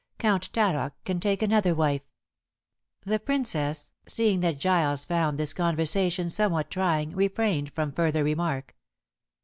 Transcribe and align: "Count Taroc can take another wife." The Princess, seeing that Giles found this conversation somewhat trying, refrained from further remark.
"Count 0.17 0.51
Taroc 0.51 0.93
can 1.05 1.19
take 1.19 1.43
another 1.43 1.75
wife." 1.75 2.01
The 3.05 3.19
Princess, 3.19 3.91
seeing 4.07 4.39
that 4.39 4.57
Giles 4.57 5.05
found 5.05 5.37
this 5.37 5.53
conversation 5.53 6.27
somewhat 6.27 6.71
trying, 6.71 7.11
refrained 7.11 7.71
from 7.73 7.91
further 7.91 8.23
remark. 8.23 8.75